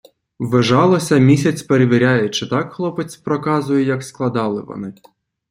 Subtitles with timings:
[0.39, 4.93] Ввижалося- місяць перевіряє, чи так хлопець проказує, як складали вони.